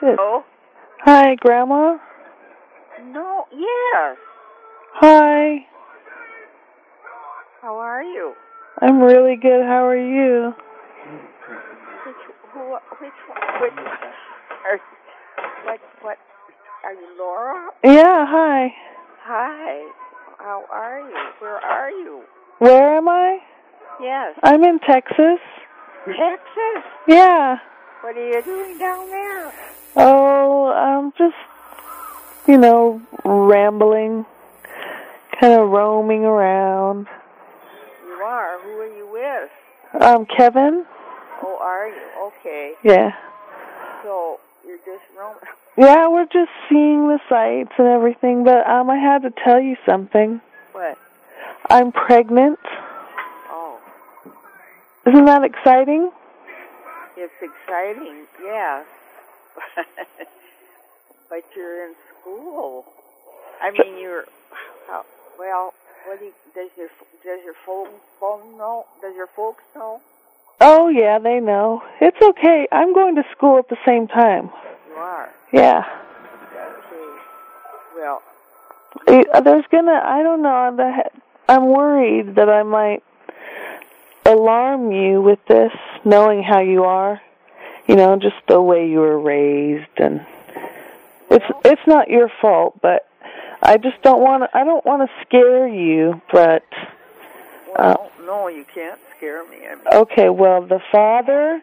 Did. 0.00 0.16
Oh, 0.18 0.44
Hi, 1.04 1.34
Grandma. 1.36 1.96
no, 3.12 3.46
yes. 3.52 4.16
Hi. 4.94 5.66
How 7.62 7.76
are 7.76 8.02
you? 8.02 8.34
I'm 8.80 9.00
really 9.00 9.36
good. 9.36 9.64
How 9.64 9.86
are 9.86 9.96
you? 9.96 10.54
Which, 12.06 12.16
who, 12.52 12.60
which, 13.00 13.12
one- 13.28 13.60
which, 13.62 13.72
are, 14.66 14.80
what, 15.64 15.80
what, 16.02 16.18
are 16.84 16.92
you 16.94 17.08
Laura? 17.18 17.70
Yeah, 17.84 18.26
hi. 18.28 18.72
Hi. 19.22 19.90
How 20.38 20.64
are 20.70 21.00
you? 21.00 21.16
Where 21.40 21.56
are 21.56 21.90
you? 21.90 22.22
Where 22.58 22.96
am 22.98 23.08
I? 23.08 23.38
Yes. 24.00 24.38
I'm 24.44 24.62
in 24.62 24.78
Texas. 24.80 25.40
Texas. 26.06 26.84
Yeah. 27.08 27.56
What 28.02 28.16
are 28.16 28.28
you 28.28 28.42
doing 28.42 28.78
down 28.78 29.08
there? 29.10 29.52
Oh, 30.00 30.70
I'm 30.72 31.12
just, 31.18 31.34
you 32.46 32.56
know, 32.56 33.02
rambling, 33.24 34.24
kind 35.40 35.54
of 35.54 35.68
roaming 35.70 36.24
around. 36.24 37.08
You 38.06 38.12
are. 38.22 38.60
Who 38.62 38.70
are 38.80 38.96
you 38.96 39.08
with? 39.10 40.02
Um, 40.02 40.24
Kevin? 40.26 40.86
Oh, 41.42 41.58
are 41.60 41.88
you? 41.88 42.28
Okay. 42.38 42.74
Yeah. 42.84 43.10
So 44.04 44.38
you're 44.66 44.78
just 44.78 45.04
roaming. 45.18 45.38
Yeah, 45.76 46.08
we're 46.08 46.24
just 46.24 46.50
seeing 46.68 47.06
the 47.06 47.20
sights 47.28 47.70
and 47.78 47.86
everything, 47.86 48.42
but 48.42 48.66
um, 48.68 48.90
I 48.90 48.96
had 48.96 49.22
to 49.22 49.30
tell 49.44 49.60
you 49.60 49.76
something. 49.86 50.40
What? 50.72 50.98
I'm 51.70 51.92
pregnant. 51.92 52.58
Oh, 53.48 53.78
Isn't 55.06 55.26
that 55.26 55.44
exciting? 55.44 56.10
it's 57.16 57.32
exciting. 57.40 58.24
Yes. 58.42 58.86
but 61.30 61.44
you're 61.56 61.86
in 61.86 61.94
school. 62.20 62.84
I 63.60 63.70
mean, 63.70 63.98
you're. 64.00 64.24
How, 64.86 65.04
well, 65.38 65.74
what 66.06 66.18
do 66.18 66.26
you, 66.26 66.32
does 66.54 66.70
your 66.76 66.88
does 67.24 67.44
your 67.44 67.54
folk 67.66 67.88
phone 68.20 68.56
know? 68.56 68.86
Does 69.02 69.14
your 69.14 69.28
folks 69.28 69.62
know? 69.74 70.00
Oh, 70.60 70.88
yeah, 70.88 71.18
they 71.18 71.38
know. 71.38 71.82
It's 72.00 72.20
okay. 72.20 72.66
I'm 72.72 72.92
going 72.92 73.14
to 73.16 73.24
school 73.30 73.58
at 73.58 73.68
the 73.68 73.76
same 73.86 74.08
time. 74.08 74.50
You 74.88 74.94
are. 74.94 75.30
Yeah. 75.52 75.84
Okay. 75.86 77.18
Well, 77.96 78.22
There's 79.06 79.64
gonna, 79.70 80.00
I 80.04 80.22
don't 80.22 80.42
know, 80.42 80.74
the- 80.76 81.10
I'm 81.48 81.66
worried 81.68 82.34
that 82.34 82.48
I 82.48 82.62
might 82.62 83.02
alarm 84.26 84.90
you 84.92 85.22
with 85.22 85.38
this, 85.46 85.72
knowing 86.04 86.42
how 86.42 86.60
you 86.60 86.84
are. 86.84 87.20
You 87.88 87.96
know, 87.96 88.16
just 88.16 88.36
the 88.46 88.60
way 88.60 88.88
you 88.88 88.98
were 88.98 89.18
raised 89.18 89.88
and 89.96 90.24
it's 91.30 91.44
it's 91.64 91.86
not 91.86 92.08
your 92.08 92.30
fault, 92.40 92.78
but 92.82 93.08
I 93.62 93.76
just 93.78 94.00
don't 94.02 94.20
want 94.20 94.44
to 94.44 94.56
I 94.56 94.64
don't 94.64 94.84
want 94.84 95.08
to 95.08 95.26
scare 95.26 95.66
you, 95.66 96.20
but 96.30 96.64
well, 97.76 98.12
uh, 98.20 98.24
no, 98.24 98.48
you 98.48 98.64
can't 98.74 99.00
scare 99.16 99.48
me. 99.48 99.56
I 99.66 99.74
mean, 99.74 99.84
okay, 100.02 100.28
well, 100.28 100.62
the 100.62 100.80
father 100.92 101.62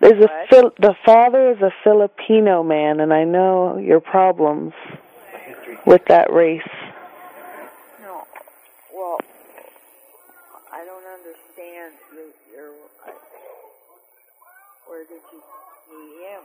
is 0.00 0.12
a? 0.12 0.46
Fil- 0.48 0.74
the 0.78 0.96
father 1.04 1.52
is 1.52 1.60
a 1.60 1.72
Filipino 1.84 2.62
man 2.62 3.00
and 3.00 3.12
I 3.12 3.24
know 3.24 3.78
your 3.78 4.00
problems 4.00 4.72
with 5.86 6.04
that 6.06 6.32
race. 6.32 6.62
Where 15.22 15.32
did 15.32 15.42
you 15.90 15.98
meet 15.98 16.26
him? 16.28 16.42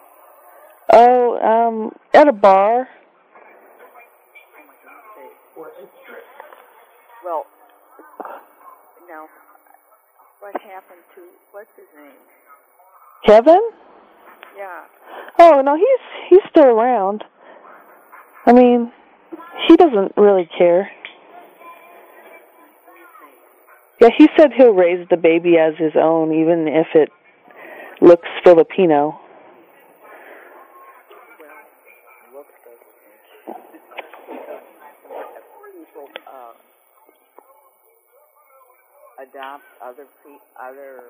Oh, 0.91 1.37
um, 1.39 1.91
at 2.13 2.27
a 2.27 2.33
bar. 2.33 2.87
Well, 7.23 7.45
now, 9.09 9.27
what 10.39 10.61
happened 10.61 11.01
to 11.16 11.22
what's 11.51 11.69
his 11.75 11.88
name? 11.97 12.11
Kevin? 13.25 13.61
Yeah. 14.55 14.83
Oh 15.39 15.61
no, 15.61 15.75
he's 15.75 16.29
he's 16.29 16.50
still 16.50 16.66
around. 16.66 17.23
I 18.45 18.53
mean, 18.53 18.91
he 19.67 19.75
doesn't 19.75 20.13
really 20.17 20.47
care. 20.57 20.91
Yeah, 24.00 24.09
he 24.16 24.29
said 24.38 24.51
he'll 24.53 24.73
raise 24.73 25.07
the 25.09 25.17
baby 25.17 25.57
as 25.57 25.75
his 25.77 25.94
own, 25.95 26.33
even 26.33 26.67
if 26.67 26.88
it 26.94 27.11
looks 28.01 28.28
Filipino. 28.44 29.19
Well, 31.39 31.50
looks 32.33 32.51
people 35.73 36.09
uh, 36.28 36.53
adopt 39.22 39.63
other 39.83 40.06
pe- 40.23 40.39
other 40.59 41.03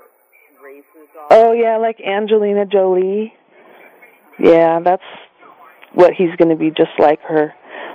races. 0.63 1.09
Oh 1.31 1.53
yeah, 1.53 1.77
like 1.77 1.99
Angelina 2.01 2.65
Jolie. 2.65 3.33
Yeah, 4.39 4.79
that's 4.83 5.03
what 5.93 6.13
he's 6.13 6.35
going 6.37 6.49
to 6.49 6.57
be 6.57 6.69
just 6.69 6.91
like 6.99 7.21
her. 7.21 7.53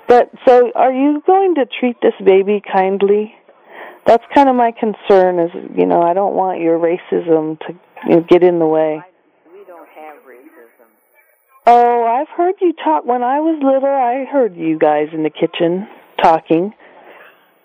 But 0.09 0.31
so, 0.47 0.73
are 0.75 0.93
you 0.93 1.23
going 1.27 1.55
to 1.57 1.67
treat 1.79 1.97
this 2.03 2.15
baby 2.25 2.63
kindly? 2.73 3.35
That's 4.07 4.25
kind 4.35 4.49
of 4.49 4.57
my 4.57 4.73
concern. 4.73 5.39
Is 5.39 5.51
you 5.77 5.87
know, 5.87 6.03
I 6.03 6.15
don't 6.15 6.35
want 6.35 6.61
your 6.61 6.79
racism 6.79 7.59
to 7.61 7.75
you 8.07 8.17
know, 8.17 8.21
get 8.23 8.43
in 8.43 8.59
the 8.59 8.67
way. 8.67 9.03
We 9.53 9.65
don't 9.67 9.89
have 9.89 10.17
racism. 10.25 10.87
Oh, 11.67 12.05
I've 12.05 12.29
heard 12.29 12.55
you 12.61 12.73
talk. 12.73 13.05
When 13.05 13.23
I 13.23 13.41
was 13.41 13.61
little, 13.63 13.89
I 13.89 14.25
heard 14.31 14.57
you 14.57 14.79
guys 14.79 15.09
in 15.13 15.23
the 15.23 15.31
kitchen 15.31 15.89
talking. 16.21 16.75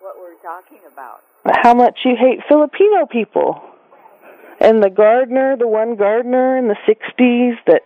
what 0.00 0.16
we're 0.18 0.34
talking 0.42 0.78
about. 0.92 1.22
How 1.62 1.74
much 1.74 2.00
you 2.04 2.16
hate 2.18 2.40
Filipino 2.48 3.06
people. 3.06 3.62
And 4.60 4.82
the 4.82 4.90
gardener, 4.90 5.56
the 5.56 5.68
one 5.68 5.96
gardener 5.96 6.56
in 6.56 6.68
the 6.68 6.76
60s 6.88 7.56
that 7.66 7.82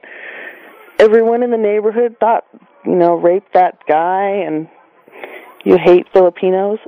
everyone 0.98 1.42
in 1.42 1.50
the 1.50 1.56
neighborhood 1.56 2.16
thought, 2.20 2.44
you 2.84 2.94
know, 2.94 3.14
raped 3.14 3.52
that 3.54 3.78
guy 3.86 4.44
and 4.46 4.68
you 5.64 5.76
hate 5.76 6.06
Filipinos. 6.12 6.78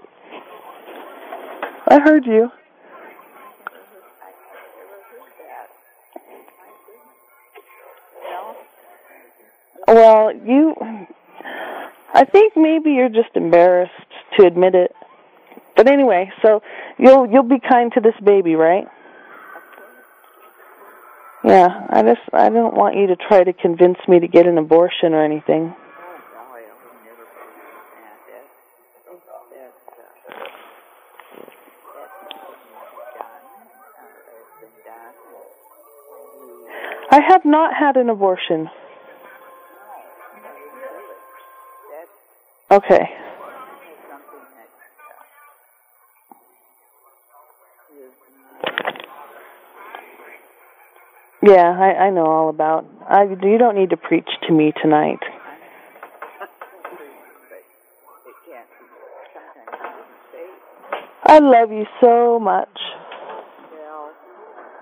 I 1.88 2.00
heard 2.00 2.24
you. 2.26 2.50
Well, 10.02 10.32
you 10.34 10.74
I 12.12 12.24
think 12.24 12.54
maybe 12.56 12.90
you're 12.90 13.08
just 13.08 13.36
embarrassed 13.36 13.92
to 14.36 14.44
admit 14.44 14.74
it. 14.74 14.90
But 15.76 15.86
anyway, 15.86 16.32
so 16.42 16.60
you'll 16.98 17.30
you'll 17.30 17.44
be 17.44 17.60
kind 17.60 17.92
to 17.92 18.00
this 18.00 18.16
baby, 18.24 18.56
right? 18.56 18.88
Yeah, 21.44 21.86
I 21.88 22.02
just 22.02 22.20
I 22.32 22.48
don't 22.48 22.74
want 22.74 22.96
you 22.96 23.06
to 23.06 23.16
try 23.16 23.44
to 23.44 23.52
convince 23.52 23.98
me 24.08 24.18
to 24.18 24.26
get 24.26 24.48
an 24.48 24.58
abortion 24.58 25.14
or 25.14 25.24
anything. 25.24 25.72
I 37.08 37.20
have 37.28 37.44
not 37.44 37.72
had 37.72 37.96
an 37.96 38.10
abortion. 38.10 38.68
Okay. 42.72 43.04
Yeah, 51.42 51.76
I 51.78 52.06
I 52.06 52.10
know 52.10 52.24
all 52.24 52.48
about. 52.48 52.86
I 53.06 53.24
you 53.24 53.58
don't 53.58 53.76
need 53.76 53.90
to 53.90 53.98
preach 53.98 54.28
to 54.46 54.54
me 54.54 54.72
tonight. 54.80 55.20
I 61.24 61.40
love 61.40 61.70
you 61.72 61.84
so 62.00 62.38
much. 62.40 62.68
Well, 63.70 64.12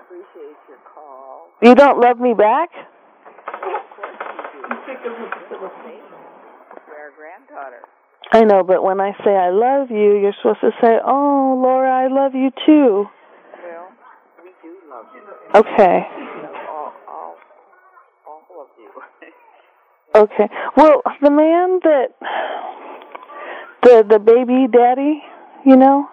appreciate 0.05 0.55
your 0.69 0.77
call. 0.95 1.49
You 1.61 1.75
don't 1.75 1.99
love 1.99 2.21
me 2.21 2.33
back? 2.33 2.69
Of 2.71 3.61
course 3.61 3.83
you 4.87 5.03
do. 5.03 5.61
You're 7.11 7.31
our 7.55 7.69
granddaughter. 7.69 7.87
I 8.33 8.43
know, 8.43 8.63
but 8.63 8.83
when 8.83 9.01
I 9.01 9.11
say 9.25 9.31
I 9.31 9.49
love 9.49 9.89
you, 9.91 10.17
you're 10.17 10.33
supposed 10.41 10.61
to 10.61 10.71
say, 10.81 10.99
"Oh, 11.05 11.59
Laura, 11.61 11.91
I 11.91 12.07
love 12.07 12.33
you 12.33 12.51
too." 12.65 13.05
Well, 13.63 13.91
we 14.43 14.51
do 14.61 14.75
love 14.89 15.05
you. 15.13 15.59
Okay. 15.59 16.07
All, 16.69 16.93
all, 17.07 17.35
all 18.27 18.61
of 18.61 18.67
you. 18.77 18.89
Okay. 20.15 20.49
Well, 20.77 21.01
the 21.21 21.31
man 21.31 21.79
that 21.83 22.07
the 23.83 24.05
the 24.09 24.19
baby 24.19 24.67
daddy, 24.71 25.21
you 25.65 25.75
know. 25.75 26.07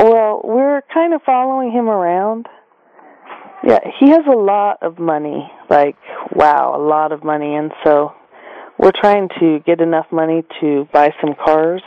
Well, 0.00 0.40
we're 0.44 0.82
kind 0.94 1.12
of 1.12 1.22
following 1.26 1.72
him 1.72 1.88
around, 1.88 2.46
Yeah, 3.66 3.80
he 3.98 4.10
has 4.10 4.22
a 4.32 4.36
lot 4.36 4.78
of 4.80 5.00
money. 5.00 5.50
Like, 5.68 5.96
wow, 6.32 6.74
a 6.76 6.80
lot 6.80 7.10
of 7.10 7.24
money. 7.24 7.56
And 7.56 7.72
so 7.82 8.12
we're 8.78 8.92
trying 8.92 9.28
to 9.40 9.58
get 9.66 9.80
enough 9.80 10.06
money 10.12 10.44
to 10.60 10.88
buy 10.92 11.12
some 11.20 11.34
cars 11.34 11.82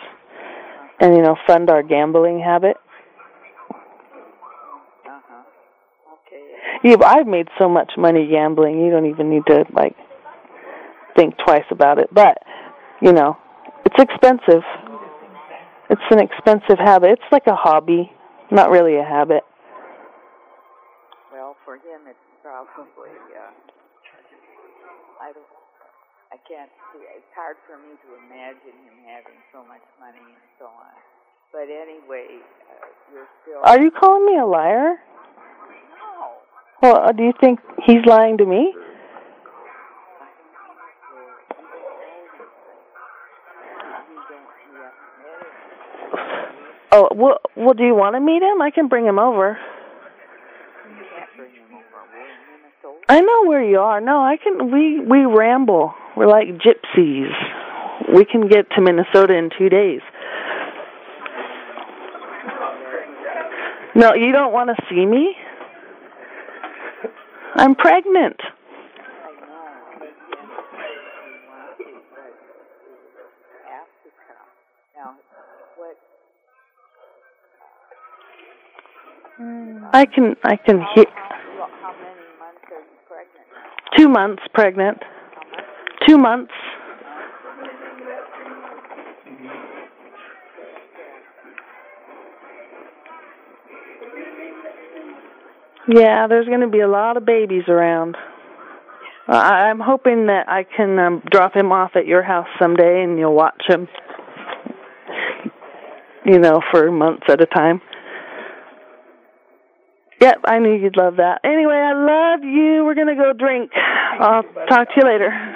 and, 0.99 1.15
you 1.15 1.21
know, 1.21 1.35
fund 1.47 1.69
our 1.69 1.81
gambling 1.81 2.39
habit. 2.39 2.77
Uh-huh. 5.05 5.43
Okay. 6.27 6.43
Yeah, 6.83 6.97
I've 7.05 7.27
made 7.27 7.47
so 7.57 7.69
much 7.69 7.93
money 7.97 8.27
gambling, 8.29 8.81
you 8.81 8.91
don't 8.91 9.07
even 9.07 9.29
need 9.29 9.45
to, 9.47 9.65
like, 9.73 9.95
think 11.15 11.35
twice 11.45 11.65
about 11.71 11.97
it. 11.97 12.09
But, 12.13 12.37
you 13.01 13.13
know, 13.13 13.37
it's 13.85 13.95
expensive. 13.97 14.63
It's 15.89 16.01
an 16.09 16.19
expensive 16.19 16.77
habit. 16.77 17.11
It's 17.11 17.31
like 17.31 17.47
a 17.47 17.55
hobby, 17.55 18.11
not 18.49 18.69
really 18.69 18.97
a 18.97 19.03
habit. 19.03 19.43
Well, 21.33 21.55
for 21.65 21.75
him, 21.75 22.07
it's 22.07 22.17
probably. 22.41 23.09
Uh, 23.09 23.51
I 25.21 25.33
don't. 25.33 25.45
I 26.31 26.37
can't 26.47 26.71
see. 26.93 27.03
It's 27.15 27.27
hard 27.35 27.57
for 27.67 27.75
me 27.75 27.91
to 27.91 28.09
imagine 28.23 28.75
him 28.87 28.97
having 29.03 29.35
so 29.51 29.59
much 29.67 29.83
money 29.99 30.23
and 30.23 30.47
so 30.57 30.65
on. 30.65 30.95
But 31.51 31.67
anyway, 31.67 32.39
uh, 32.39 32.87
you're 33.13 33.27
still. 33.43 33.59
Are 33.65 33.81
you 33.81 33.91
calling 33.91 34.25
me 34.25 34.39
a 34.39 34.45
liar? 34.45 34.95
No. 35.99 36.31
Well, 36.81 37.09
uh, 37.09 37.11
do 37.11 37.23
you 37.23 37.33
think 37.39 37.59
he's 37.85 38.05
lying 38.05 38.37
to 38.37 38.45
me? 38.45 38.73
Oh, 46.93 47.07
well, 47.13 47.39
well, 47.55 47.73
do 47.73 47.83
you 47.83 47.95
want 47.95 48.15
to 48.15 48.21
meet 48.21 48.41
him? 48.41 48.61
I 48.61 48.69
can 48.69 48.87
bring 48.87 49.05
him 49.05 49.19
over. 49.19 49.57
I 53.07 53.19
know 53.19 53.45
where 53.45 53.63
you 53.63 53.79
are. 53.79 53.99
No, 53.99 54.21
I 54.21 54.37
can. 54.37 54.71
We 54.71 55.01
we 55.01 55.25
ramble. 55.25 55.93
We're 56.15 56.27
like 56.27 56.47
gypsies. 56.47 57.31
We 58.13 58.25
can 58.25 58.47
get 58.47 58.69
to 58.75 58.81
Minnesota 58.81 59.35
in 59.37 59.49
two 59.57 59.69
days. 59.69 60.01
No, 63.95 64.13
you 64.13 64.31
don't 64.31 64.53
want 64.53 64.69
to 64.69 64.85
see 64.89 65.05
me. 65.05 65.35
I'm 67.55 67.75
pregnant. 67.75 68.39
I 79.93 80.05
can 80.05 80.35
I 80.43 80.55
can 80.55 80.85
hear. 80.95 81.05
How 81.05 81.93
many 81.93 82.13
months 82.39 82.61
are 82.71 82.79
you 82.79 82.85
pregnant? 83.07 83.47
Two 83.97 84.07
months 84.07 84.43
pregnant. 84.53 84.99
Two 86.11 86.17
months. 86.17 86.51
Yeah, 95.87 96.27
there's 96.27 96.47
going 96.47 96.59
to 96.59 96.67
be 96.67 96.81
a 96.81 96.87
lot 96.89 97.15
of 97.15 97.25
babies 97.25 97.63
around. 97.69 98.17
I'm 99.29 99.79
hoping 99.79 100.25
that 100.25 100.49
I 100.49 100.65
can 100.65 100.99
um, 100.99 101.23
drop 101.31 101.55
him 101.55 101.71
off 101.71 101.91
at 101.95 102.05
your 102.05 102.23
house 102.23 102.47
someday 102.59 103.03
and 103.03 103.17
you'll 103.17 103.33
watch 103.33 103.63
him. 103.69 103.87
You 106.25 106.39
know, 106.39 106.59
for 106.71 106.91
months 106.91 107.23
at 107.29 107.39
a 107.39 107.45
time. 107.45 107.79
Yep, 110.19 110.41
I 110.43 110.59
knew 110.59 110.73
you'd 110.73 110.97
love 110.97 111.15
that. 111.15 111.39
Anyway, 111.45 111.73
I 111.73 111.93
love 111.93 112.43
you. 112.43 112.83
We're 112.83 112.95
going 112.95 113.07
to 113.07 113.15
go 113.15 113.31
drink. 113.31 113.71
I'll 114.19 114.43
talk 114.67 114.89
to 114.89 114.93
you 114.97 115.03
later. 115.03 115.50